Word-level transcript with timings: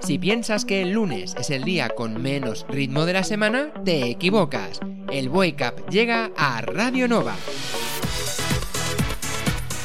Si 0.00 0.18
piensas 0.18 0.64
que 0.64 0.82
el 0.82 0.92
lunes 0.92 1.34
es 1.38 1.50
el 1.50 1.64
día 1.64 1.88
con 1.88 2.20
menos 2.20 2.66
ritmo 2.68 3.06
de 3.06 3.14
la 3.14 3.24
semana, 3.24 3.72
te 3.84 4.08
equivocas. 4.08 4.80
El 5.10 5.28
Wake 5.28 5.64
Up 5.66 5.88
llega 5.90 6.30
a 6.36 6.60
Radio 6.60 7.08
Nova. 7.08 7.34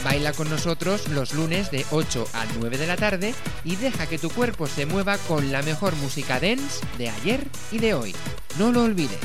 Baila 0.03 0.33
con 0.33 0.49
nosotros 0.49 1.07
los 1.09 1.33
lunes 1.33 1.71
de 1.71 1.85
8 1.91 2.25
a 2.33 2.45
9 2.59 2.77
de 2.77 2.87
la 2.87 2.95
tarde 2.95 3.33
y 3.63 3.75
deja 3.75 4.07
que 4.07 4.17
tu 4.17 4.29
cuerpo 4.29 4.65
se 4.67 4.85
mueva 4.85 5.17
con 5.17 5.51
la 5.51 5.61
mejor 5.61 5.95
música 5.97 6.39
dance 6.39 6.85
de 6.97 7.09
ayer 7.09 7.45
y 7.71 7.79
de 7.79 7.93
hoy. 7.93 8.15
No 8.57 8.71
lo 8.71 8.83
olvides, 8.83 9.19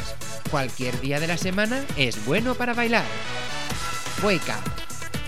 cualquier 0.51 1.01
día 1.01 1.21
de 1.21 1.29
la 1.29 1.37
semana 1.37 1.85
es 1.97 2.25
bueno 2.27 2.55
para 2.55 2.75
bailar. 2.75 3.05
Wake 4.23 4.49
Up, 4.49 4.71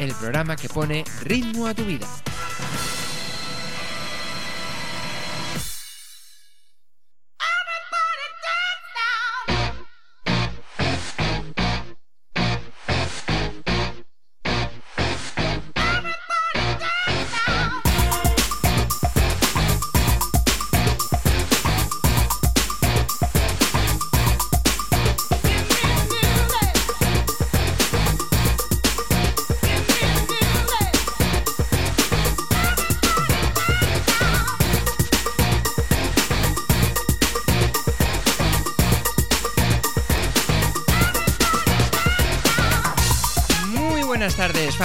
el 0.00 0.12
programa 0.14 0.56
que 0.56 0.68
pone 0.68 1.04
ritmo 1.22 1.66
a 1.66 1.74
tu 1.74 1.84
vida. 1.84 2.06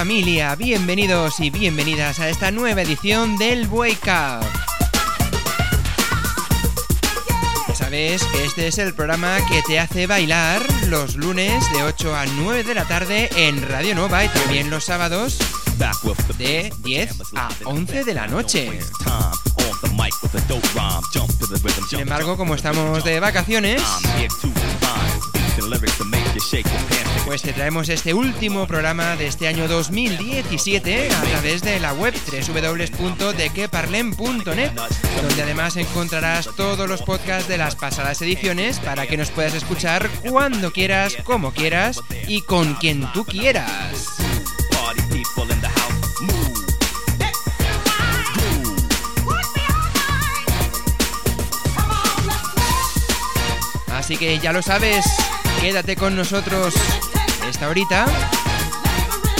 Familia, 0.02 0.56
bienvenidos 0.56 1.38
y 1.38 1.50
bienvenidas 1.50 2.18
a 2.18 2.28
esta 2.28 2.50
nueva 2.50 2.82
edición 2.82 3.38
del 3.38 3.68
Wake 3.68 4.10
Up. 4.10 4.44
Sabes 7.72 8.24
que 8.24 8.44
este 8.44 8.66
es 8.66 8.78
el 8.78 8.94
programa 8.94 9.36
que 9.48 9.62
te 9.62 9.78
hace 9.78 10.08
bailar 10.08 10.60
los 10.88 11.14
lunes 11.14 11.62
de 11.72 11.84
8 11.84 12.16
a 12.16 12.26
9 12.26 12.64
de 12.64 12.74
la 12.74 12.84
tarde 12.84 13.30
en 13.36 13.62
Radio 13.68 13.94
Nova 13.94 14.24
y 14.24 14.28
también 14.30 14.70
los 14.70 14.86
sábados 14.86 15.38
de 16.36 16.72
10 16.78 17.22
a 17.36 17.48
11 17.64 18.02
de 18.02 18.14
la 18.14 18.26
noche. 18.26 18.80
Sin 21.88 22.00
embargo, 22.00 22.36
como 22.36 22.56
estamos 22.56 23.04
de 23.04 23.20
vacaciones, 23.20 23.80
pues 27.32 27.40
te 27.40 27.54
traemos 27.54 27.88
este 27.88 28.12
último 28.12 28.66
programa 28.66 29.16
de 29.16 29.26
este 29.26 29.48
año 29.48 29.66
2017 29.66 31.08
a 31.10 31.22
través 31.22 31.62
de 31.62 31.80
la 31.80 31.94
web 31.94 32.12
www.dequeparlem.net, 32.28 34.72
donde 35.22 35.42
además 35.42 35.78
encontrarás 35.78 36.50
todos 36.58 36.86
los 36.86 37.00
podcasts 37.00 37.48
de 37.48 37.56
las 37.56 37.74
pasadas 37.74 38.20
ediciones 38.20 38.80
para 38.80 39.06
que 39.06 39.16
nos 39.16 39.30
puedas 39.30 39.54
escuchar 39.54 40.10
cuando 40.28 40.72
quieras, 40.72 41.16
como 41.24 41.54
quieras 41.54 42.02
y 42.28 42.42
con 42.42 42.74
quien 42.74 43.10
tú 43.14 43.24
quieras. 43.24 44.08
Así 53.90 54.18
que 54.18 54.38
ya 54.38 54.52
lo 54.52 54.60
sabes, 54.60 55.06
quédate 55.62 55.96
con 55.96 56.14
nosotros 56.14 56.74
esta 57.52 57.68
horita. 57.68 58.06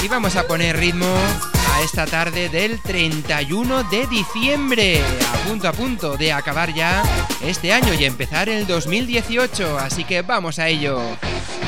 Y 0.05 0.09
vamos 0.09 0.37
a 0.37 0.47
poner 0.47 0.77
ritmo 0.77 1.07
a 1.07 1.81
esta 1.83 2.05
tarde 2.05 2.51
del 2.51 2.79
31 2.81 3.85
de 3.85 4.07
diciembre, 4.07 5.01
a 5.33 5.49
punto 5.49 5.67
a 5.67 5.73
punto 5.73 6.17
de 6.19 6.31
acabar 6.31 6.75
ya 6.75 7.03
este 7.43 7.73
año 7.73 7.95
y 7.95 8.05
empezar 8.05 8.51
el 8.51 8.67
2018, 8.67 9.79
así 9.79 10.05
que 10.05 10.21
vamos 10.21 10.59
a 10.59 10.69
ello. 10.69 11.01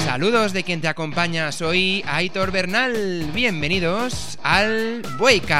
Saludos 0.04 0.52
de 0.52 0.64
quien 0.64 0.82
te 0.82 0.88
acompaña, 0.88 1.50
soy 1.50 2.04
Aitor 2.06 2.52
Bernal, 2.52 3.30
bienvenidos 3.32 4.38
al 4.42 5.00
Wake 5.18 5.54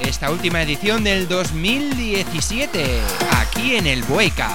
esta 0.00 0.32
última 0.32 0.60
edición 0.60 1.04
del 1.04 1.28
2017 1.28 3.00
aquí 3.30 3.76
en 3.76 3.86
el 3.86 4.02
Bueca. 4.02 4.50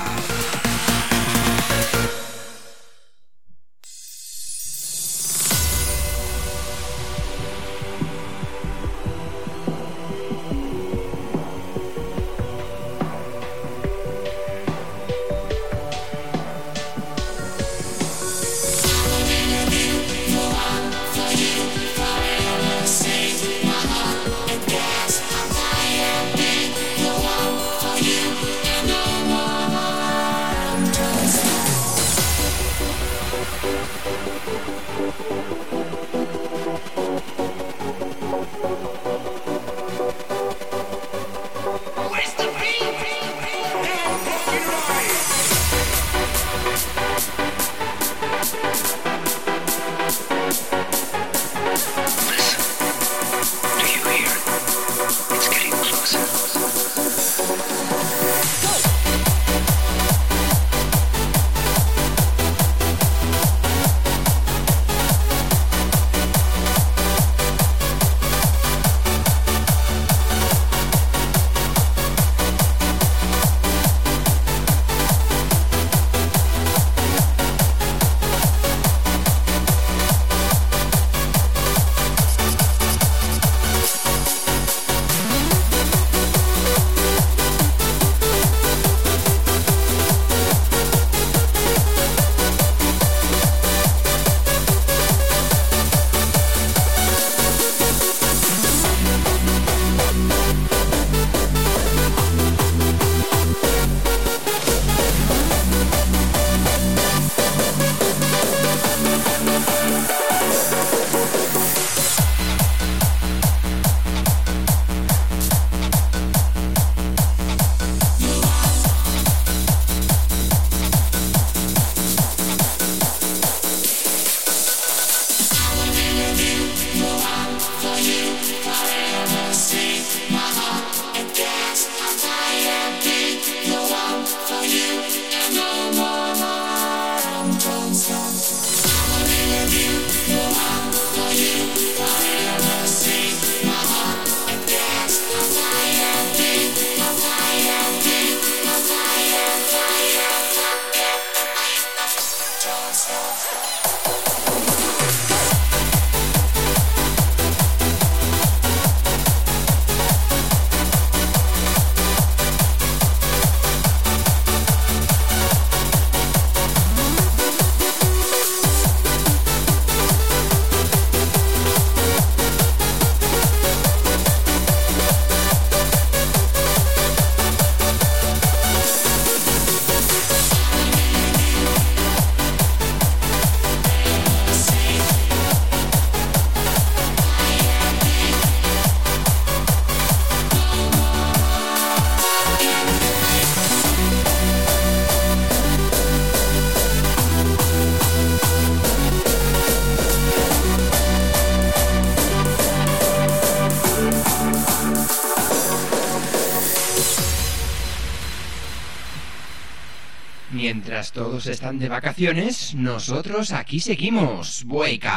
Todos 211.15 211.47
están 211.47 211.79
de 211.79 211.87
vacaciones, 211.87 212.75
nosotros 212.75 213.53
aquí 213.53 213.79
seguimos. 213.79 214.65
Wake 214.67 215.07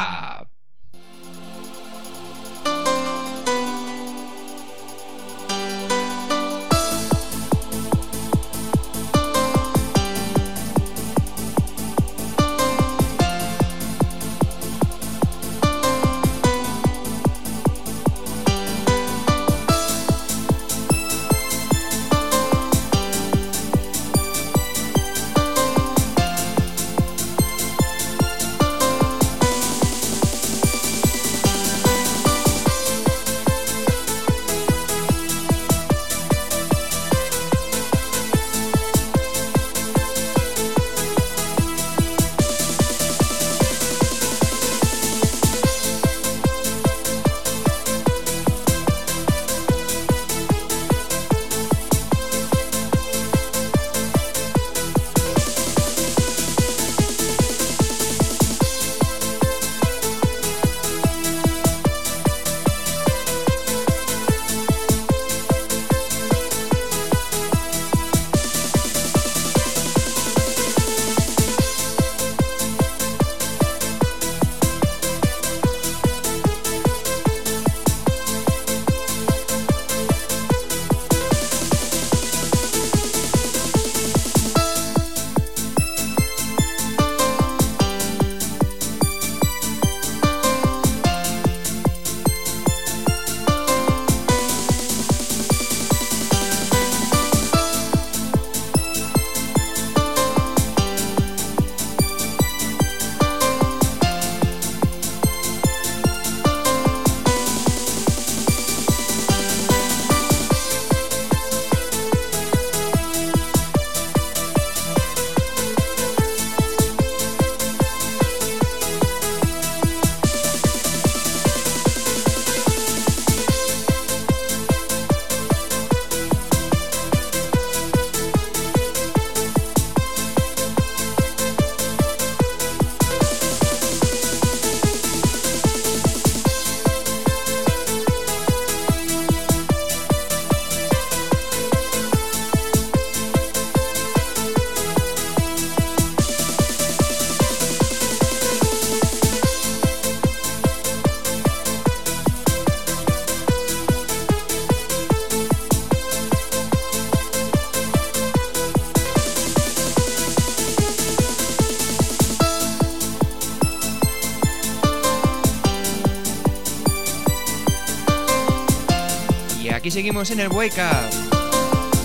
seguimos 169.98 170.30
en 170.30 170.38
el 170.38 170.46
Wake 170.46 170.80
Up. 170.80 171.10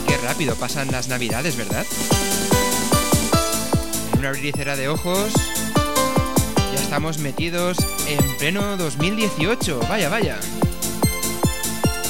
Qué 0.07 0.17
rápido 0.17 0.55
pasan 0.55 0.91
las 0.91 1.09
navidades, 1.09 1.55
¿verdad? 1.55 1.85
En 4.13 4.17
una 4.17 4.29
abrir 4.29 4.75
de 4.75 4.87
ojos, 4.87 5.31
ya 6.73 6.81
estamos 6.81 7.19
metidos 7.19 7.77
en 8.07 8.37
pleno 8.39 8.77
2018. 8.77 9.81
Vaya, 9.87 10.09
vaya. 10.09 10.39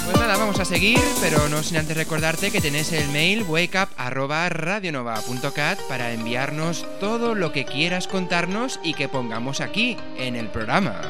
Pues 0.05 0.17
nada, 0.17 0.37
vamos 0.37 0.57
a 0.61 0.63
seguir, 0.63 1.01
pero 1.19 1.49
no 1.49 1.61
sin 1.61 1.75
antes 1.75 1.97
recordarte 1.97 2.49
que 2.49 2.61
tenés 2.61 2.93
el 2.93 3.09
mail 3.09 3.43
wakeup.radionova.cat 3.43 5.81
para 5.89 6.13
enviarnos 6.13 6.85
todo 7.01 7.35
lo 7.35 7.51
que 7.51 7.65
quieras 7.65 8.07
contarnos 8.07 8.79
y 8.85 8.93
que 8.93 9.09
pongamos 9.09 9.59
aquí 9.59 9.97
en 10.17 10.37
el 10.37 10.47
programa. 10.47 11.01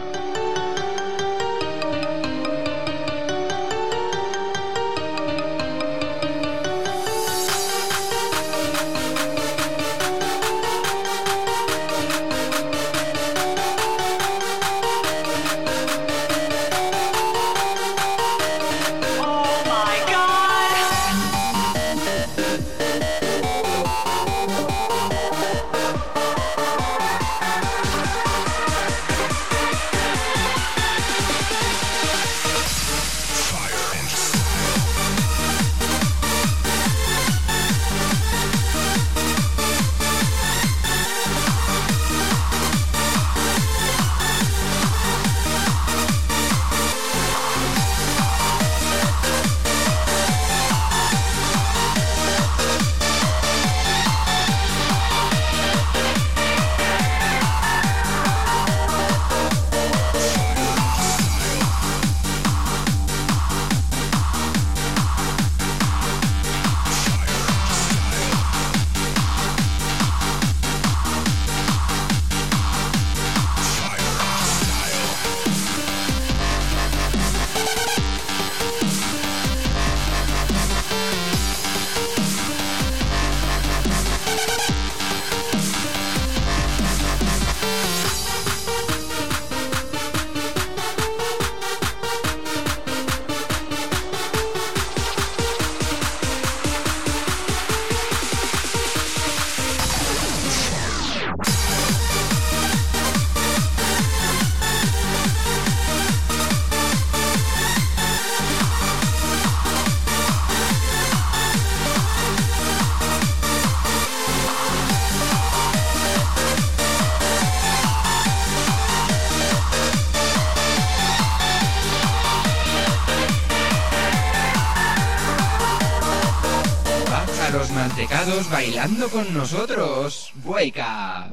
Bailando 128.83 129.09
con 129.09 129.33
nosotros. 129.33 130.31
Wake 130.43 130.79
up. 130.81 131.32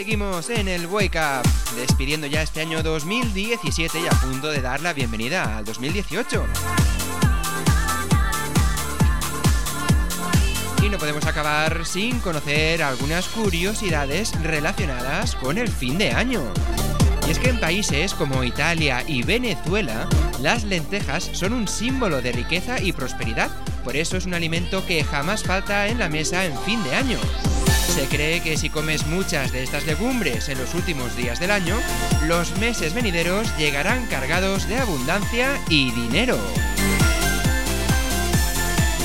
Seguimos 0.00 0.48
en 0.48 0.66
el 0.66 0.86
Wake 0.86 1.18
Up, 1.18 1.46
despidiendo 1.76 2.26
ya 2.26 2.40
este 2.40 2.62
año 2.62 2.82
2017 2.82 4.00
y 4.00 4.06
a 4.06 4.10
punto 4.10 4.50
de 4.50 4.62
dar 4.62 4.80
la 4.80 4.94
bienvenida 4.94 5.58
al 5.58 5.66
2018. 5.66 6.42
Y 10.82 10.88
no 10.88 10.96
podemos 10.96 11.26
acabar 11.26 11.84
sin 11.84 12.18
conocer 12.20 12.82
algunas 12.82 13.28
curiosidades 13.28 14.32
relacionadas 14.42 15.36
con 15.36 15.58
el 15.58 15.68
fin 15.68 15.98
de 15.98 16.12
año. 16.12 16.50
Y 17.28 17.32
es 17.32 17.38
que 17.38 17.50
en 17.50 17.60
países 17.60 18.14
como 18.14 18.42
Italia 18.42 19.04
y 19.06 19.22
Venezuela, 19.22 20.08
las 20.40 20.64
lentejas 20.64 21.28
son 21.34 21.52
un 21.52 21.68
símbolo 21.68 22.22
de 22.22 22.32
riqueza 22.32 22.80
y 22.80 22.92
prosperidad, 22.92 23.50
por 23.84 23.96
eso 23.96 24.16
es 24.16 24.24
un 24.24 24.32
alimento 24.32 24.82
que 24.86 25.04
jamás 25.04 25.42
falta 25.42 25.88
en 25.88 25.98
la 25.98 26.08
mesa 26.08 26.46
en 26.46 26.58
fin 26.60 26.82
de 26.84 26.94
año. 26.94 27.18
Se 28.00 28.06
cree 28.06 28.40
que 28.40 28.56
si 28.56 28.70
comes 28.70 29.06
muchas 29.06 29.52
de 29.52 29.62
estas 29.62 29.84
legumbres 29.84 30.48
en 30.48 30.56
los 30.56 30.72
últimos 30.72 31.14
días 31.18 31.38
del 31.38 31.50
año, 31.50 31.76
los 32.26 32.56
meses 32.56 32.94
venideros 32.94 33.54
llegarán 33.58 34.06
cargados 34.06 34.66
de 34.68 34.78
abundancia 34.78 35.60
y 35.68 35.90
dinero. 35.90 36.38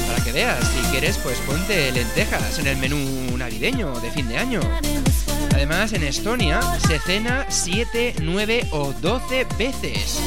Para 0.07 0.23
que 0.23 0.31
veas, 0.31 0.65
si 0.69 0.79
quieres, 0.91 1.17
pues 1.17 1.37
ponte 1.39 1.91
lentejas 1.91 2.57
en 2.59 2.67
el 2.67 2.77
menú 2.77 3.37
navideño 3.37 3.99
de 3.99 4.11
fin 4.11 4.29
de 4.29 4.37
año. 4.37 4.61
Además, 5.53 5.91
en 5.91 6.03
Estonia 6.03 6.61
se 6.87 6.97
cena 6.99 7.47
7, 7.49 8.15
9 8.21 8.67
o 8.71 8.93
12 8.93 9.45
veces. 9.59 10.21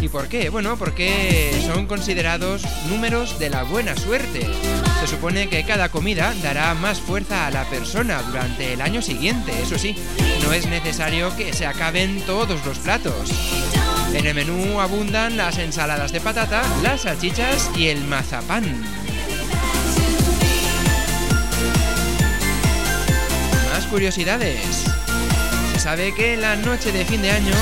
¿Y 0.00 0.08
por 0.08 0.28
qué? 0.28 0.48
Bueno, 0.48 0.78
porque 0.78 1.52
son 1.66 1.86
considerados 1.86 2.62
números 2.88 3.38
de 3.38 3.50
la 3.50 3.64
buena 3.64 3.94
suerte. 3.96 4.46
Se 5.00 5.06
supone 5.06 5.48
que 5.48 5.64
cada 5.64 5.90
comida 5.90 6.34
dará 6.42 6.74
más 6.74 7.00
fuerza 7.00 7.46
a 7.46 7.50
la 7.50 7.64
persona 7.64 8.20
durante 8.22 8.72
el 8.72 8.80
año 8.80 9.00
siguiente. 9.00 9.52
Eso 9.62 9.78
sí, 9.78 9.94
no 10.42 10.52
es 10.52 10.66
necesario 10.66 11.34
que 11.36 11.52
se 11.52 11.66
acaben 11.66 12.20
todos 12.22 12.64
los 12.66 12.78
platos. 12.78 13.30
En 14.12 14.26
el 14.26 14.34
menú 14.34 14.80
abundan 14.80 15.36
las 15.36 15.58
ensaladas 15.58 16.10
de 16.12 16.20
patata, 16.20 16.62
las 16.82 17.02
salchichas 17.02 17.70
y 17.76 17.88
el 17.88 18.02
mazapán. 18.04 18.64
Más 23.72 23.86
curiosidades. 23.86 24.84
Se 25.72 25.78
sabe 25.78 26.12
que 26.14 26.36
la 26.36 26.56
noche 26.56 26.90
de 26.90 27.04
fin 27.04 27.22
de 27.22 27.30
año 27.30 27.54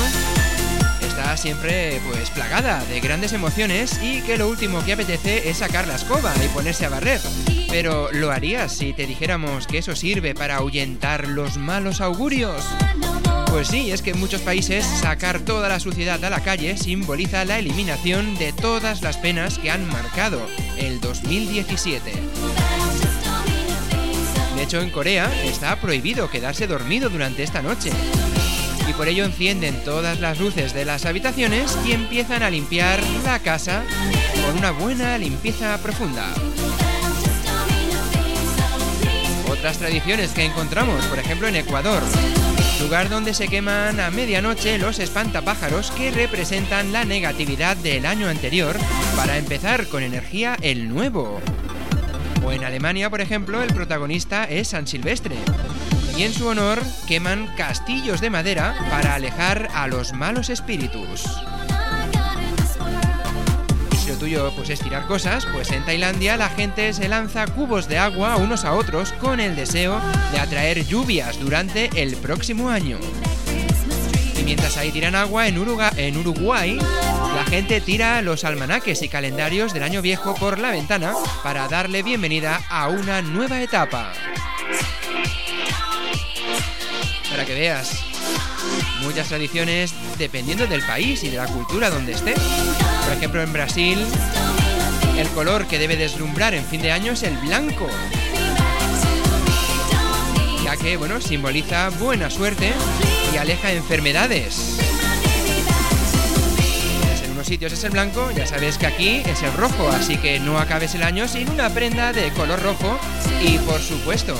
siempre 1.37 2.01
pues 2.09 2.29
plagada 2.31 2.83
de 2.85 2.99
grandes 2.99 3.31
emociones 3.31 3.99
y 4.01 4.21
que 4.21 4.37
lo 4.37 4.47
último 4.47 4.83
que 4.83 4.93
apetece 4.93 5.49
es 5.49 5.57
sacar 5.57 5.87
la 5.87 5.95
escoba 5.95 6.33
y 6.43 6.47
ponerse 6.49 6.85
a 6.85 6.89
barrer. 6.89 7.21
Pero 7.69 8.09
¿lo 8.11 8.31
harías 8.31 8.75
si 8.75 8.93
te 8.93 9.05
dijéramos 9.05 9.67
que 9.67 9.77
eso 9.77 9.95
sirve 9.95 10.33
para 10.33 10.57
ahuyentar 10.57 11.27
los 11.27 11.57
malos 11.57 12.01
augurios? 12.01 12.63
Pues 13.49 13.67
sí, 13.67 13.91
es 13.91 14.01
que 14.01 14.11
en 14.11 14.19
muchos 14.19 14.41
países 14.41 14.85
sacar 14.85 15.39
toda 15.39 15.69
la 15.69 15.79
suciedad 15.79 16.23
a 16.25 16.29
la 16.29 16.41
calle 16.41 16.75
simboliza 16.75 17.45
la 17.45 17.59
eliminación 17.59 18.35
de 18.37 18.51
todas 18.51 19.01
las 19.01 19.17
penas 19.17 19.59
que 19.59 19.71
han 19.71 19.87
marcado 19.87 20.41
el 20.77 20.99
2017. 20.99 22.11
De 24.55 24.63
hecho, 24.63 24.81
en 24.81 24.89
Corea 24.89 25.31
está 25.45 25.79
prohibido 25.79 26.29
quedarse 26.29 26.65
dormido 26.67 27.09
durante 27.09 27.43
esta 27.43 27.61
noche 27.61 27.91
y 28.87 28.93
por 28.93 29.07
ello 29.07 29.25
encienden 29.25 29.83
todas 29.83 30.19
las 30.19 30.39
luces 30.39 30.73
de 30.73 30.85
las 30.85 31.05
habitaciones 31.05 31.77
y 31.85 31.91
empiezan 31.91 32.43
a 32.43 32.49
limpiar 32.49 33.01
la 33.23 33.39
casa 33.39 33.83
con 34.45 34.57
una 34.57 34.71
buena 34.71 35.17
limpieza 35.17 35.77
profunda. 35.79 36.25
Otras 39.49 39.77
tradiciones 39.77 40.31
que 40.31 40.45
encontramos, 40.45 41.05
por 41.05 41.19
ejemplo 41.19 41.47
en 41.47 41.55
Ecuador, 41.55 42.01
lugar 42.81 43.09
donde 43.09 43.33
se 43.33 43.47
queman 43.47 43.99
a 43.99 44.11
medianoche 44.11 44.77
los 44.77 44.99
espantapájaros 44.99 45.91
que 45.91 46.11
representan 46.11 46.93
la 46.93 47.05
negatividad 47.05 47.75
del 47.77 48.05
año 48.05 48.27
anterior 48.27 48.77
para 49.15 49.37
empezar 49.37 49.87
con 49.87 50.03
energía 50.03 50.57
el 50.61 50.87
nuevo. 50.89 51.41
O 52.45 52.51
en 52.51 52.63
Alemania, 52.63 53.09
por 53.09 53.19
ejemplo, 53.19 53.61
el 53.61 53.73
protagonista 53.73 54.45
es 54.45 54.69
San 54.69 54.87
Silvestre, 54.87 55.35
y 56.17 56.23
en 56.23 56.33
su 56.33 56.47
honor 56.47 56.81
queman 57.05 57.47
castillos 57.55 58.21
de 58.21 58.31
madera 58.31 58.75
para 58.89 59.13
alejar 59.13 59.69
a 59.75 59.87
los 59.87 60.13
malos 60.13 60.49
espíritus. 60.49 61.25
Y 63.91 63.95
si 63.97 64.09
lo 64.09 64.15
tuyo 64.17 64.51
pues 64.55 64.71
es 64.71 64.79
tirar 64.79 65.05
cosas, 65.05 65.45
pues 65.53 65.69
en 65.71 65.85
Tailandia 65.85 66.35
la 66.35 66.49
gente 66.49 66.91
se 66.93 67.07
lanza 67.07 67.45
cubos 67.45 67.87
de 67.87 67.99
agua 67.99 68.37
unos 68.37 68.65
a 68.65 68.73
otros 68.73 69.11
con 69.13 69.39
el 69.39 69.55
deseo 69.55 70.01
de 70.31 70.39
atraer 70.39 70.87
lluvias 70.87 71.39
durante 71.39 71.89
el 72.01 72.15
próximo 72.15 72.69
año. 72.69 72.97
Y 74.39 74.41
mientras 74.41 74.75
ahí 74.77 74.91
tiran 74.91 75.13
agua 75.13 75.47
en 75.47 75.59
Uruguay, 75.59 75.91
en 75.97 76.17
Uruguay, 76.17 76.79
la 77.35 77.45
gente 77.47 77.79
tira 77.79 78.23
los 78.23 78.43
almanaques 78.43 79.03
y 79.03 79.09
calendarios 79.09 79.71
del 79.71 79.83
año 79.83 80.01
viejo 80.01 80.33
por 80.33 80.57
la 80.57 80.71
ventana 80.71 81.13
para 81.43 81.67
darle 81.67 82.01
bienvenida 82.01 82.61
a 82.69 82.87
una 82.87 83.21
nueva 83.21 83.61
etapa 83.61 84.13
para 87.37 87.45
que 87.45 87.53
veas. 87.53 87.91
Muchas 89.03 89.27
tradiciones 89.27 89.93
dependiendo 90.17 90.65
del 90.65 90.81
país 90.81 91.23
y 91.23 91.29
de 91.29 91.37
la 91.37 91.45
cultura 91.45 91.91
donde 91.91 92.13
esté. 92.13 92.33
Por 92.33 93.13
ejemplo, 93.13 93.43
en 93.43 93.53
Brasil, 93.53 94.03
el 95.15 95.27
color 95.29 95.67
que 95.67 95.77
debe 95.77 95.97
deslumbrar 95.97 96.55
en 96.55 96.65
fin 96.65 96.81
de 96.81 96.91
año 96.91 97.11
es 97.11 97.21
el 97.21 97.37
blanco. 97.37 97.87
Ya 100.63 100.77
que, 100.77 100.97
bueno, 100.97 101.21
simboliza 101.21 101.89
buena 101.89 102.31
suerte 102.31 102.73
y 103.31 103.37
aleja 103.37 103.71
enfermedades. 103.71 104.79
En 107.23 107.31
unos 107.33 107.45
sitios 107.45 107.71
es 107.71 107.83
el 107.83 107.91
blanco, 107.91 108.31
ya 108.31 108.47
sabes 108.47 108.79
que 108.79 108.87
aquí 108.87 109.21
es 109.23 109.43
el 109.43 109.53
rojo, 109.53 109.89
así 109.89 110.17
que 110.17 110.39
no 110.39 110.57
acabes 110.57 110.95
el 110.95 111.03
año 111.03 111.27
sin 111.27 111.47
una 111.51 111.69
prenda 111.69 112.13
de 112.13 112.31
color 112.31 112.59
rojo 112.63 112.99
y, 113.43 113.59
por 113.59 113.79
supuesto, 113.79 114.35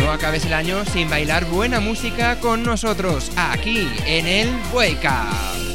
no 0.00 0.10
acabes 0.10 0.44
el 0.44 0.52
año 0.52 0.84
sin 0.84 1.08
bailar 1.08 1.44
buena 1.46 1.80
música 1.80 2.38
con 2.40 2.62
nosotros 2.62 3.30
aquí 3.36 3.88
en 4.06 4.26
el 4.26 4.48
Wake. 4.72 5.67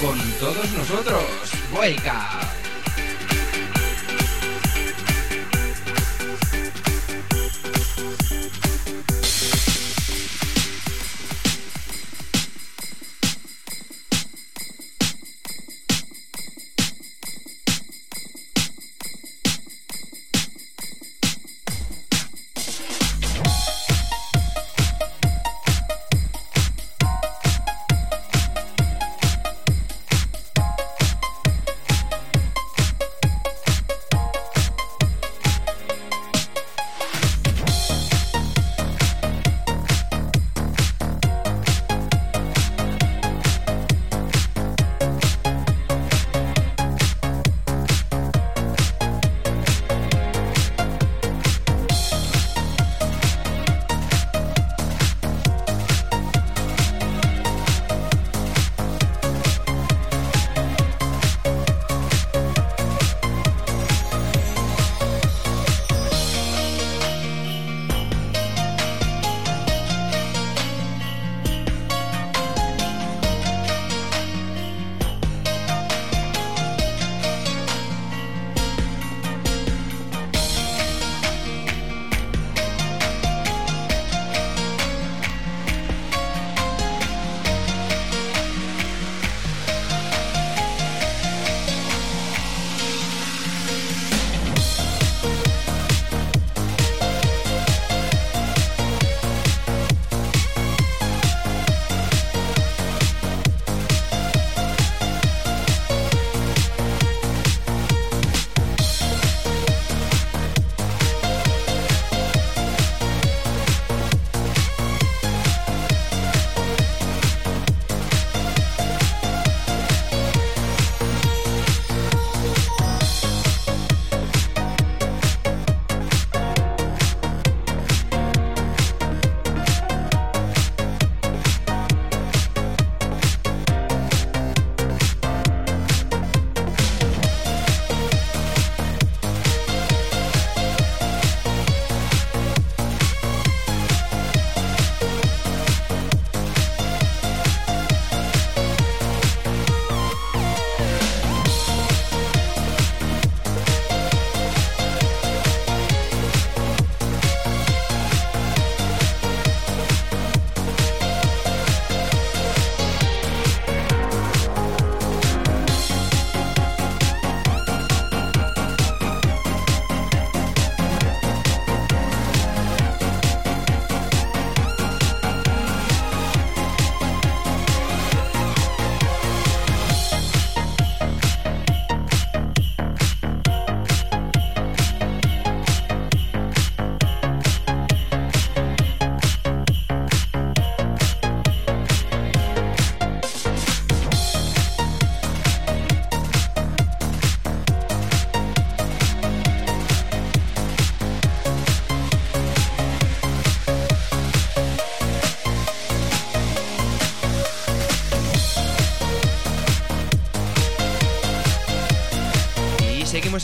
Con 0.00 0.18
todos 0.38 0.70
nosotros. 0.72 1.22
Wake 1.72 2.06
up. 2.06 2.59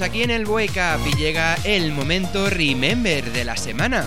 Aquí 0.00 0.22
en 0.22 0.30
el 0.30 0.46
Wake 0.46 0.78
Up 0.78 1.06
y 1.06 1.16
llega 1.16 1.56
el 1.64 1.92
momento 1.92 2.50
Remember 2.50 3.24
de 3.32 3.44
la 3.44 3.56
semana. 3.56 4.04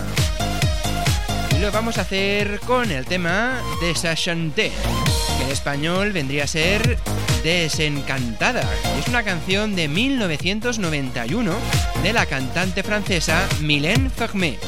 Y 1.56 1.60
lo 1.60 1.72
vamos 1.72 1.98
a 1.98 2.02
hacer 2.02 2.60
con 2.60 2.90
el 2.90 3.06
tema 3.06 3.60
de 3.80 3.94
Sachanté, 3.94 4.70
que 5.38 5.44
en 5.44 5.50
español 5.50 6.12
vendría 6.12 6.44
a 6.44 6.46
ser 6.46 6.98
Desencantada. 7.42 8.62
Es 8.98 9.08
una 9.08 9.22
canción 9.22 9.74
de 9.74 9.88
1991 9.88 11.54
de 12.02 12.12
la 12.12 12.26
cantante 12.26 12.82
francesa 12.82 13.48
Mylène 13.60 14.10
Farmer 14.10 14.58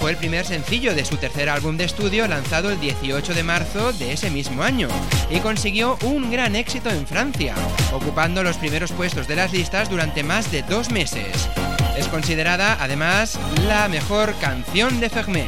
fue 0.00 0.12
el 0.12 0.16
primer 0.16 0.46
sencillo 0.46 0.94
de 0.94 1.04
su 1.04 1.18
tercer 1.18 1.50
álbum 1.50 1.76
de 1.76 1.84
estudio 1.84 2.26
lanzado 2.26 2.70
el 2.70 2.80
18 2.80 3.34
de 3.34 3.42
marzo 3.42 3.92
de 3.92 4.14
ese 4.14 4.30
mismo 4.30 4.62
año 4.62 4.88
y 5.30 5.40
consiguió 5.40 5.98
un 6.04 6.30
gran 6.30 6.56
éxito 6.56 6.88
en 6.88 7.06
Francia, 7.06 7.54
ocupando 7.92 8.42
los 8.42 8.56
primeros 8.56 8.92
puestos 8.92 9.28
de 9.28 9.36
las 9.36 9.52
listas 9.52 9.90
durante 9.90 10.22
más 10.22 10.50
de 10.50 10.62
dos 10.62 10.90
meses. 10.90 11.50
Es 11.98 12.08
considerada 12.08 12.78
además 12.80 13.38
la 13.66 13.88
mejor 13.88 14.34
canción 14.40 15.00
de 15.00 15.10
Fermé. 15.10 15.46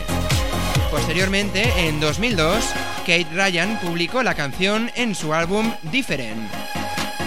Posteriormente, 0.91 1.73
en 1.88 1.99
2002, 1.99 2.62
Kate 3.07 3.29
Ryan 3.33 3.81
publicó 3.81 4.23
la 4.23 4.35
canción 4.35 4.91
en 4.95 5.15
su 5.15 5.33
álbum 5.33 5.73
Different. 5.91 6.53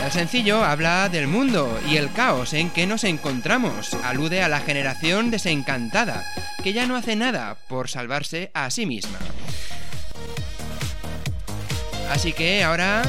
El 0.05 0.11
sencillo 0.11 0.63
habla 0.63 1.09
del 1.09 1.25
mundo 1.25 1.79
y 1.89 1.97
el 1.97 2.11
caos 2.11 2.53
en 2.53 2.69
que 2.69 2.85
nos 2.85 3.03
encontramos, 3.03 3.95
alude 4.03 4.43
a 4.43 4.49
la 4.49 4.59
generación 4.59 5.31
desencantada, 5.31 6.23
que 6.65 6.73
ya 6.73 6.87
no 6.87 6.95
hace 6.95 7.15
nada 7.15 7.57
por 7.67 7.89
salvarse 7.89 8.49
a 8.55 8.71
sí 8.71 8.87
misma. 8.87 9.19
Así 12.09 12.33
que 12.33 12.63
ahora 12.63 13.03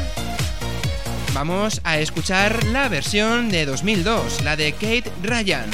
vamos 1.32 1.80
a 1.82 1.98
escuchar 1.98 2.64
la 2.64 2.90
versión 2.90 3.48
de 3.48 3.64
2002, 3.64 4.44
la 4.44 4.56
de 4.56 4.72
Kate 4.72 5.10
Ryan. 5.22 5.70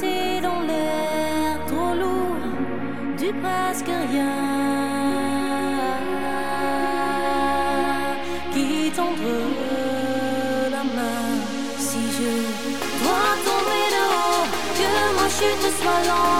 C'est 0.00 0.40
dans 0.40 0.60
l'air 0.60 1.58
trop 1.66 1.92
lourd 2.00 2.44
du 3.18 3.32
presque 3.42 3.90
rien 4.12 4.36
qui 8.52 8.90
tendre 8.94 9.34
la 10.70 10.84
main 10.84 11.28
si 11.78 11.98
je 12.16 12.32
dois 13.02 13.32
tomber 13.48 13.86
de 13.96 14.02
haut 14.14 14.46
que 14.78 14.90
ma 15.16 15.28
chute 15.28 15.68
soit 15.80 16.02
lente. 16.06 16.37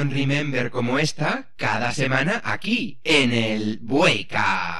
Remember 0.00 0.70
como 0.70 0.98
esta 0.98 1.50
cada 1.56 1.92
semana 1.92 2.40
aquí 2.44 2.98
en 3.04 3.30
el 3.30 3.78
Bueca. 3.82 4.71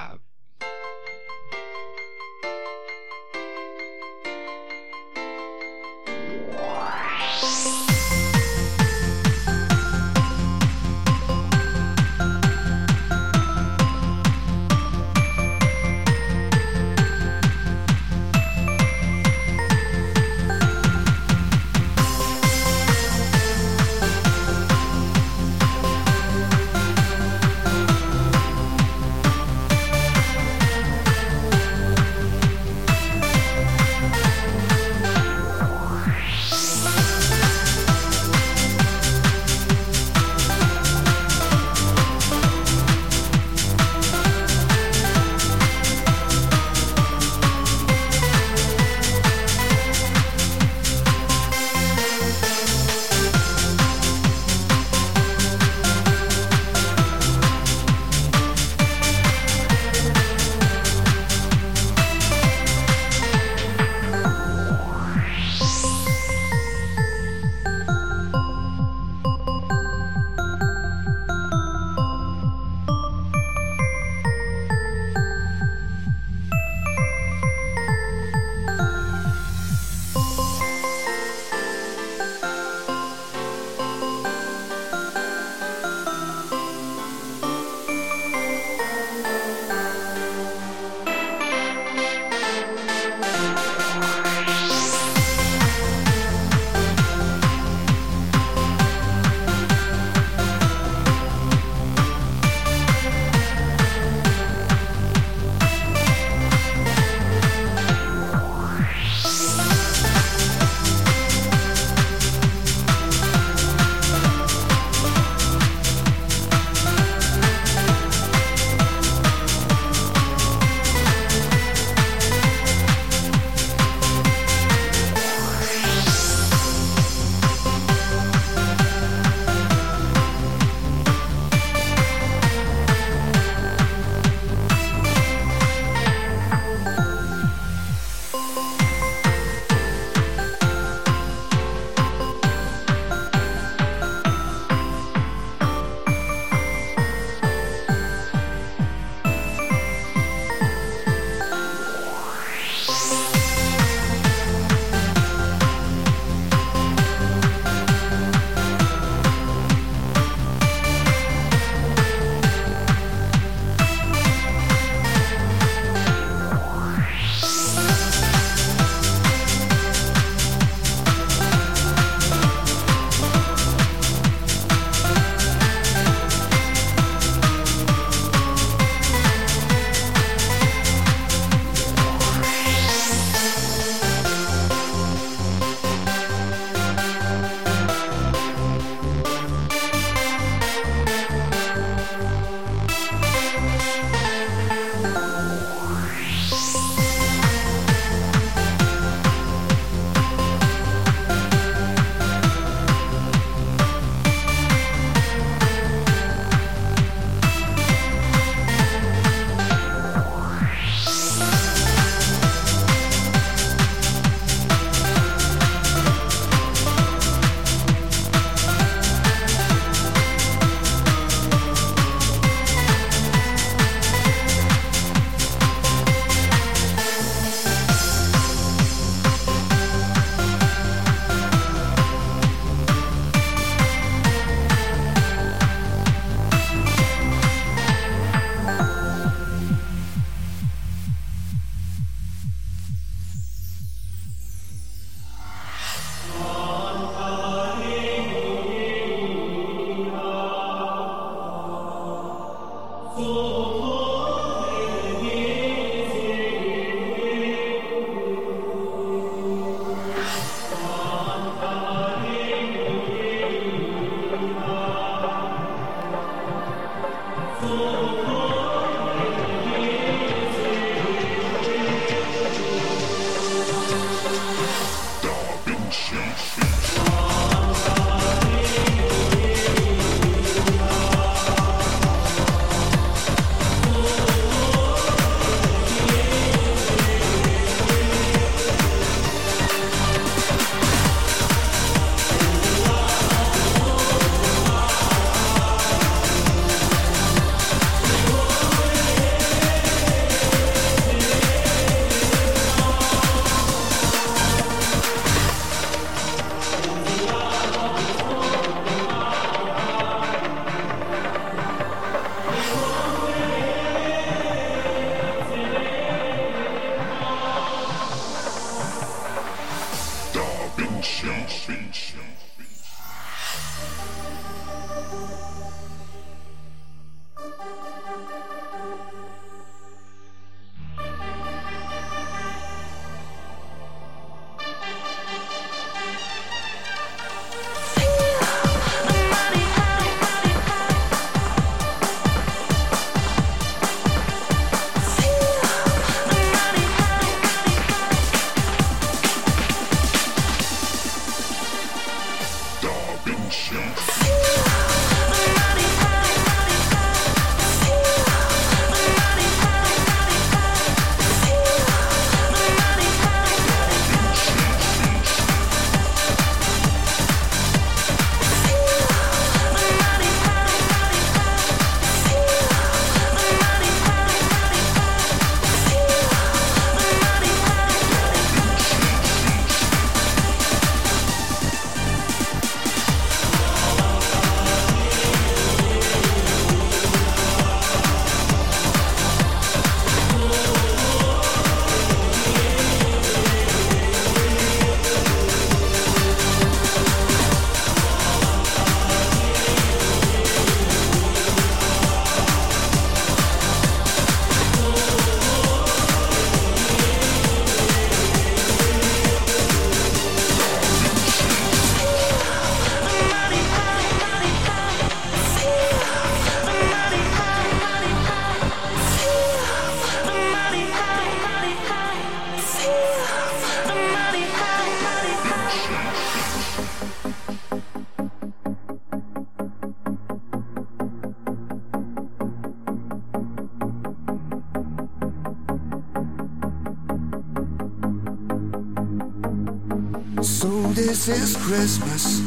Christmas. 441.74 442.40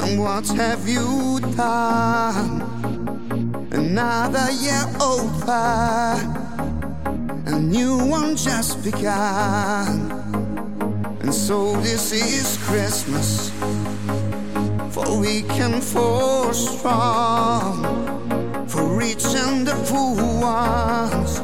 And 0.00 0.18
what 0.18 0.48
have 0.48 0.88
you 0.88 1.38
done? 1.54 2.60
Another 3.70 4.50
year 4.50 4.84
over. 5.00 6.18
A 7.46 7.60
new 7.60 7.98
one 7.98 8.34
just 8.34 8.82
begun. 8.82 10.10
And 11.20 11.32
so 11.32 11.76
this 11.82 12.10
is 12.10 12.58
Christmas. 12.66 13.52
For 14.90 15.20
weak 15.20 15.52
and 15.52 15.80
for 15.80 16.52
strong. 16.52 17.84
For 18.66 18.96
rich 18.96 19.24
and 19.36 19.64
the 19.64 19.76
poor 19.86 20.16
ones. 20.40 21.38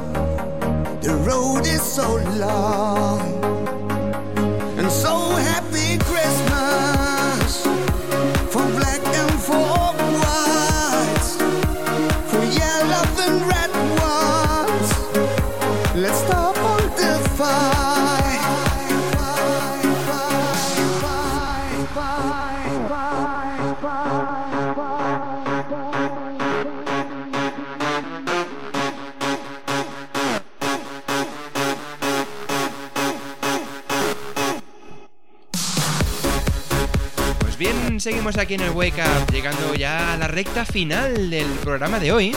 The 1.01 1.15
road 1.25 1.65
is 1.65 1.81
so 1.81 2.17
long. 2.41 3.28
Aquí 38.37 38.55
en 38.55 38.61
el 38.61 38.71
Wake 38.71 39.01
Up, 39.01 39.33
llegando 39.33 39.75
ya 39.75 40.13
a 40.13 40.17
la 40.19 40.29
recta 40.29 40.67
final 40.67 41.31
del 41.31 41.47
programa 41.63 41.99
de 41.99 42.13
hoy. 42.13 42.33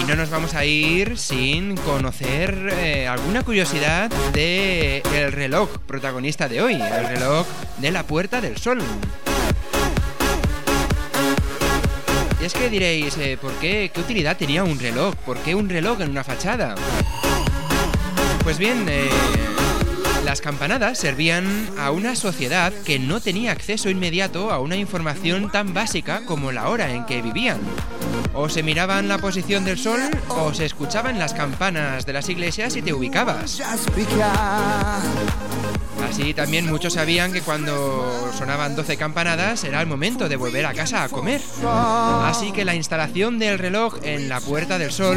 Y 0.00 0.04
no 0.04 0.16
nos 0.16 0.30
vamos 0.30 0.54
a 0.54 0.64
ir 0.64 1.16
sin 1.16 1.76
conocer 1.76 2.74
eh, 2.78 3.06
alguna 3.06 3.42
curiosidad 3.42 4.10
de 4.32 5.02
el 5.14 5.32
reloj 5.32 5.68
protagonista 5.86 6.48
de 6.48 6.62
hoy, 6.62 6.74
el 6.74 7.06
reloj 7.06 7.46
de 7.78 7.92
la 7.92 8.02
Puerta 8.02 8.40
del 8.40 8.56
Sol. 8.56 8.82
Y 12.40 12.44
es 12.44 12.52
que 12.52 12.68
diréis, 12.68 13.16
eh, 13.18 13.38
¿por 13.40 13.52
qué? 13.54 13.90
¿Qué 13.94 14.00
utilidad 14.00 14.36
tenía 14.36 14.64
un 14.64 14.78
reloj? 14.78 15.14
¿Por 15.24 15.38
qué 15.38 15.54
un 15.54 15.68
reloj 15.68 16.00
en 16.00 16.10
una 16.10 16.24
fachada? 16.24 16.74
Pues 18.42 18.58
bien, 18.58 18.86
eh, 18.88 19.08
las 20.30 20.40
campanadas 20.40 20.96
servían 20.96 21.44
a 21.76 21.90
una 21.90 22.14
sociedad 22.14 22.72
que 22.84 23.00
no 23.00 23.20
tenía 23.20 23.50
acceso 23.50 23.90
inmediato 23.90 24.52
a 24.52 24.60
una 24.60 24.76
información 24.76 25.50
tan 25.50 25.74
básica 25.74 26.24
como 26.24 26.52
la 26.52 26.68
hora 26.68 26.94
en 26.94 27.04
que 27.04 27.20
vivían. 27.20 27.58
O 28.32 28.48
se 28.48 28.62
miraban 28.62 29.08
la 29.08 29.18
posición 29.18 29.64
del 29.64 29.76
sol 29.76 29.98
o 30.28 30.54
se 30.54 30.66
escuchaban 30.66 31.18
las 31.18 31.34
campanas 31.34 32.06
de 32.06 32.12
las 32.12 32.28
iglesias 32.28 32.76
y 32.76 32.82
te 32.82 32.92
ubicabas. 32.92 33.60
Así 36.10 36.34
también 36.34 36.66
muchos 36.66 36.94
sabían 36.94 37.32
que 37.32 37.40
cuando 37.40 38.32
sonaban 38.36 38.74
12 38.74 38.96
campanadas 38.96 39.62
era 39.62 39.80
el 39.80 39.86
momento 39.86 40.28
de 40.28 40.34
volver 40.34 40.66
a 40.66 40.74
casa 40.74 41.04
a 41.04 41.08
comer. 41.08 41.40
Así 42.24 42.50
que 42.50 42.64
la 42.64 42.74
instalación 42.74 43.38
del 43.38 43.60
reloj 43.60 43.94
en 44.02 44.28
la 44.28 44.40
Puerta 44.40 44.76
del 44.76 44.90
Sol 44.90 45.16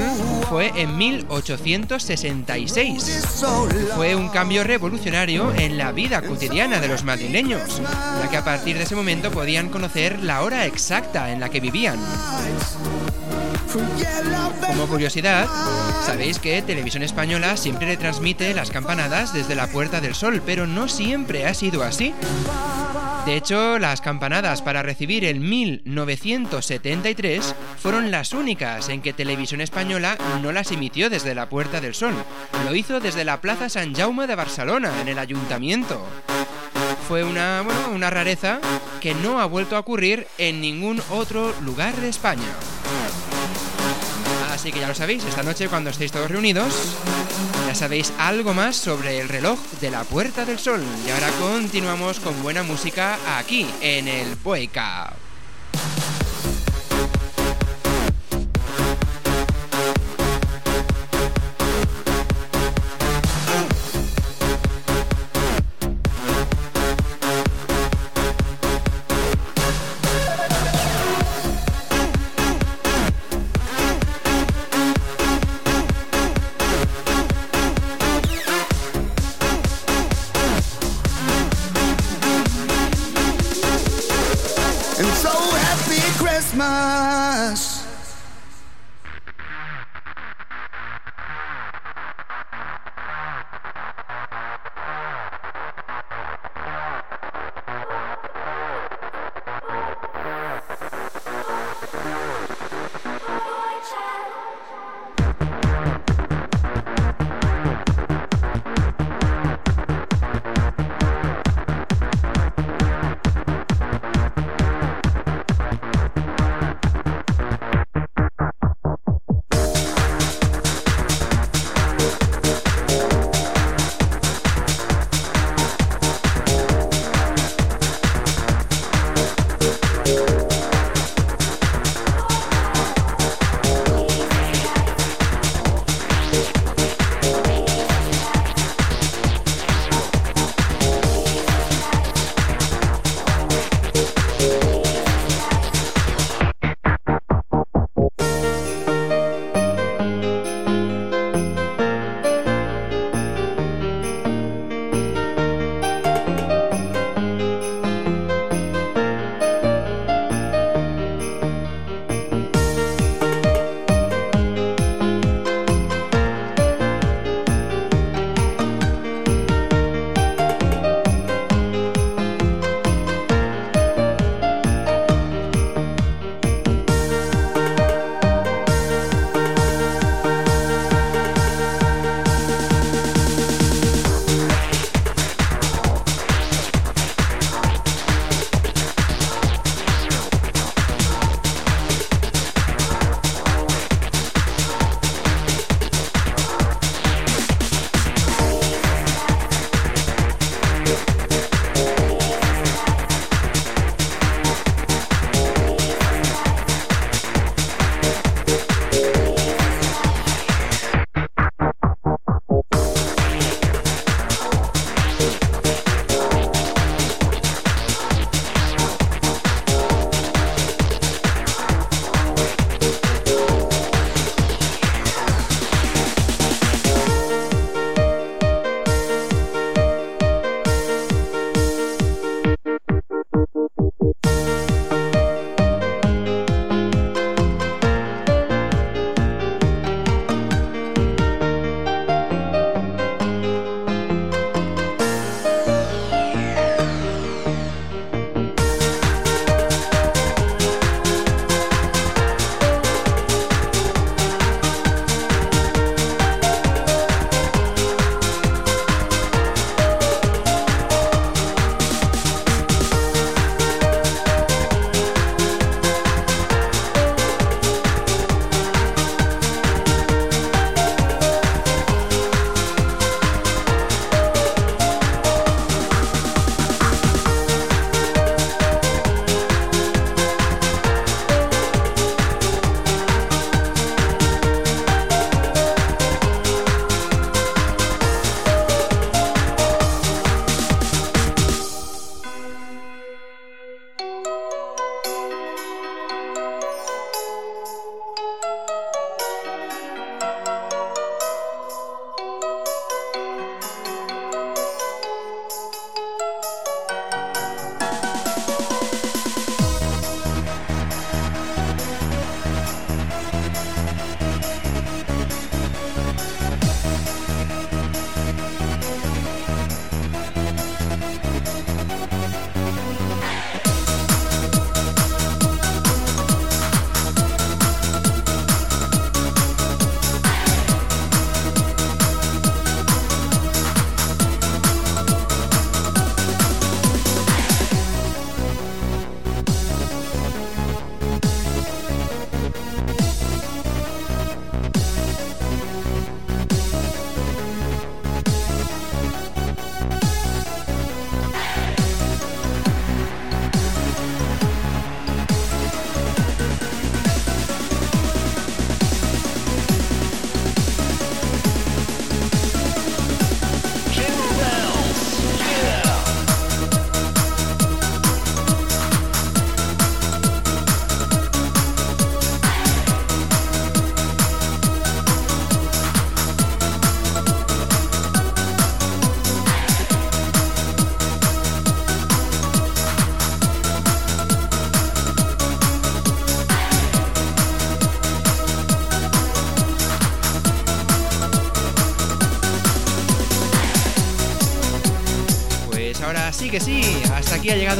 fue 0.49 0.71
en 0.75 0.95
1866. 0.95 3.03
So 3.03 3.65
long. 3.65 3.87
Fue 3.95 4.15
un 4.15 4.29
cambio 4.29 4.63
revolucionario 4.63 5.51
en 5.55 5.79
la 5.79 5.91
vida 5.91 6.21
cotidiana 6.21 6.79
de 6.79 6.87
los 6.87 7.03
madrileños, 7.03 7.81
ya 8.21 8.29
que 8.29 8.37
a 8.37 8.45
partir 8.45 8.77
de 8.77 8.83
ese 8.83 8.95
momento 8.95 9.31
podían 9.31 9.69
conocer 9.69 10.19
la 10.19 10.43
hora 10.43 10.67
exacta 10.67 11.31
en 11.31 11.39
la 11.39 11.49
que 11.49 11.59
vivían. 11.59 11.97
Como 14.67 14.87
curiosidad, 14.87 15.47
sabéis 16.05 16.37
que 16.37 16.61
Televisión 16.61 17.01
Española 17.01 17.57
siempre 17.57 17.87
retransmite 17.87 18.53
las 18.53 18.69
campanadas 18.69 19.33
desde 19.33 19.55
la 19.55 19.65
Puerta 19.67 19.99
del 19.99 20.13
Sol, 20.13 20.43
pero 20.45 20.67
no 20.67 20.87
siempre 20.87 21.47
ha 21.47 21.55
sido 21.55 21.81
así. 21.83 22.13
De 23.25 23.35
hecho, 23.35 23.79
las 23.79 24.01
campanadas 24.01 24.61
para 24.61 24.83
recibir 24.83 25.25
el 25.25 25.39
1973 25.39 27.55
fueron 27.81 28.11
las 28.11 28.33
únicas 28.33 28.89
en 28.89 29.01
que 29.01 29.13
Televisión 29.13 29.61
Española 29.61 30.15
no 30.41 30.51
las 30.51 30.71
emitió 30.71 31.09
desde 31.09 31.33
la 31.33 31.49
Puerta 31.49 31.81
del 31.81 31.95
Sol. 31.95 32.13
Lo 32.65 32.75
hizo 32.75 32.99
desde 32.99 33.23
la 33.23 33.41
Plaza 33.41 33.69
San 33.69 33.95
Jaume 33.95 34.27
de 34.27 34.35
Barcelona, 34.35 34.91
en 35.01 35.07
el 35.07 35.17
ayuntamiento. 35.17 36.05
Fue 37.07 37.23
una, 37.23 37.61
bueno, 37.61 37.89
una 37.93 38.09
rareza 38.09 38.59
que 38.99 39.13
no 39.15 39.39
ha 39.39 39.45
vuelto 39.45 39.77
a 39.77 39.79
ocurrir 39.79 40.27
en 40.37 40.59
ningún 40.61 41.01
otro 41.09 41.55
lugar 41.61 41.95
de 41.95 42.09
España. 42.09 42.51
Así 44.63 44.71
que 44.71 44.79
ya 44.79 44.87
lo 44.87 44.95
sabéis, 44.95 45.25
esta 45.25 45.43
noche 45.43 45.67
cuando 45.67 45.89
estéis 45.89 46.13
todos 46.13 46.31
reunidos, 46.31 46.95
ya 47.67 47.75
sabéis 47.75 48.13
algo 48.17 48.53
más 48.53 48.77
sobre 48.77 49.19
el 49.19 49.27
reloj 49.27 49.59
de 49.81 49.91
la 49.91 50.05
Puerta 50.05 50.45
del 50.45 50.57
Sol. 50.57 50.81
Y 51.05 51.11
ahora 51.11 51.27
continuamos 51.31 52.21
con 52.21 52.41
buena 52.41 52.63
música 52.63 53.17
aquí 53.37 53.67
en 53.81 54.07
el 54.07 54.37
Wake 54.41 54.79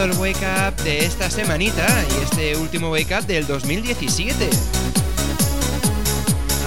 El 0.01 0.13
Wake 0.13 0.41
Up 0.41 0.75
de 0.83 1.05
esta 1.05 1.29
semanita 1.29 1.85
y 2.09 2.23
este 2.23 2.57
último 2.57 2.89
Wake 2.89 3.15
Up 3.15 3.27
del 3.27 3.45
2017. 3.45 4.49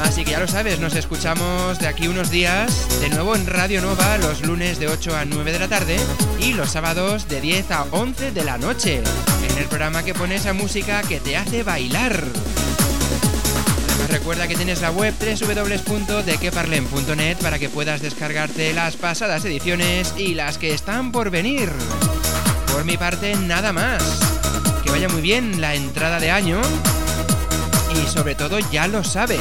Así 0.05 0.25
que 0.25 0.31
ya 0.31 0.39
lo 0.39 0.47
sabes, 0.47 0.79
nos 0.79 0.95
escuchamos 0.95 1.81
de 1.81 1.89
aquí 1.89 2.07
unos 2.07 2.31
días 2.31 2.87
de 3.01 3.11
nuevo 3.11 3.35
en 3.35 3.45
Radio 3.47 3.83
Nova 3.83 4.17
los 4.19 4.43
lunes 4.43 4.79
de 4.79 4.87
8 4.87 5.17
a 5.17 5.25
9 5.25 5.51
de 5.51 5.59
la 5.59 5.67
tarde 5.67 5.97
y 6.41 6.53
los 6.53 6.71
sábados 6.71 7.27
de 7.27 7.41
10 7.41 7.73
a 7.73 7.87
11 7.91 8.31
de 8.31 8.45
la 8.45 8.59
noche 8.59 9.03
en 9.51 9.59
el 9.59 9.65
programa 9.65 10.05
que 10.05 10.15
pone 10.15 10.37
esa 10.37 10.53
música 10.53 11.03
que 11.03 11.19
te 11.19 11.37
hace 11.37 11.65
bailar. 11.65 12.23
Además 13.89 14.11
recuerda 14.11 14.47
que 14.47 14.55
tienes 14.55 14.83
la 14.83 14.93
web 14.93 15.15
www.dequeparlem.net 15.19 17.39
para 17.39 17.59
que 17.59 17.71
puedas 17.71 18.01
descargarte 18.01 18.73
las 18.73 18.97
pasadas 18.97 19.45
ediciones 19.45 20.15
y 20.17 20.35
las 20.35 20.59
que 20.59 20.73
están 20.73 21.11
por 21.11 21.31
venir. 21.31 21.73
Por 22.77 22.85
mi 22.85 22.99
parte, 22.99 23.35
nada 23.37 23.73
más. 23.73 24.03
Que 24.85 24.91
vaya 24.91 25.09
muy 25.09 25.23
bien 25.23 25.63
la 25.63 25.75
entrada 25.75 26.21
de 26.21 26.31
año 26.31 26.61
y 27.95 28.07
sobre 28.07 28.35
todo 28.35 28.59
ya 28.71 28.87
lo 28.87 29.03
sabes, 29.03 29.41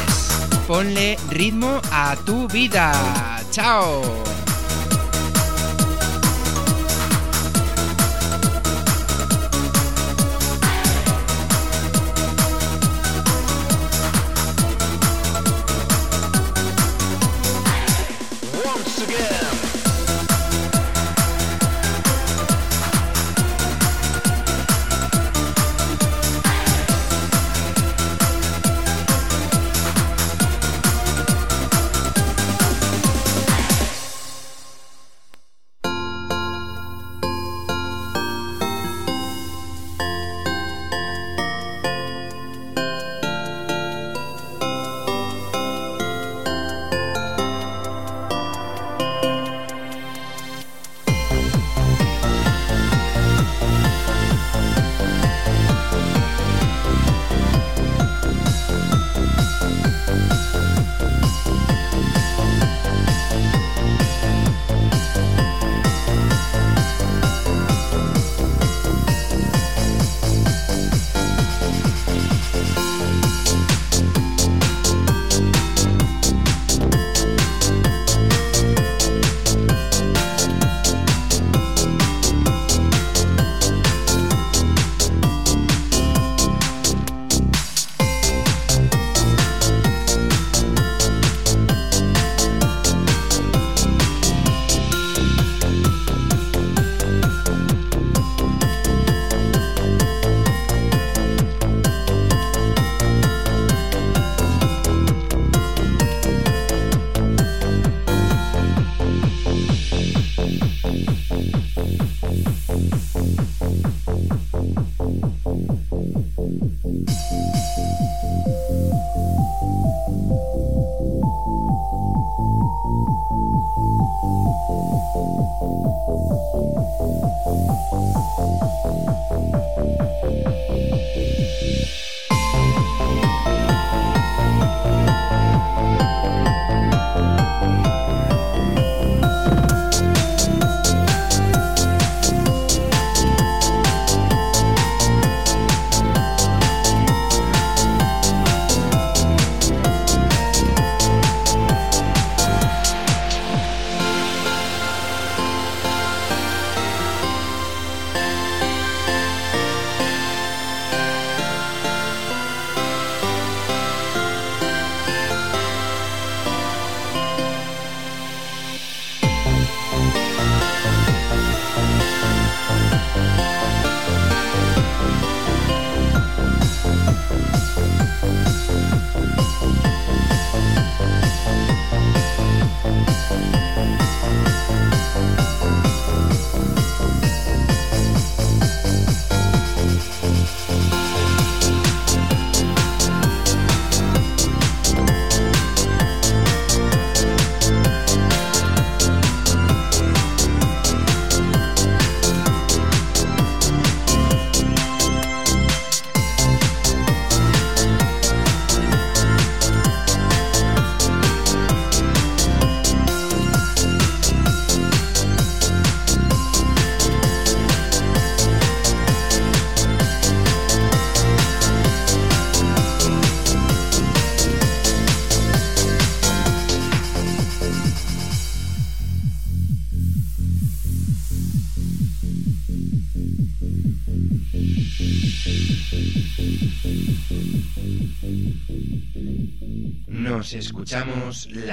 ponle 0.66 1.18
ritmo 1.30 1.82
a 1.92 2.16
tu 2.16 2.48
vida. 2.48 2.94
¡Chao! 3.52 4.25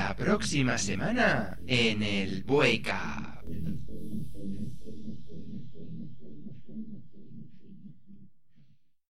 la 0.09 0.17
próxima 0.17 0.79
semana 0.79 1.59
en 1.65 2.03
el 2.03 2.43
Bueca. 2.43 3.41